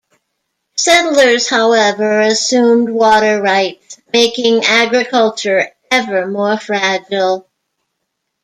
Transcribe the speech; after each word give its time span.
Settlers 0.77 1.47
however 1.47 2.21
assumed 2.21 2.89
water 2.89 3.39
rights, 3.39 3.97
making 4.11 4.63
agriculture 4.65 5.69
ever 5.91 6.25
more 6.25 6.57
fragile. 6.57 7.47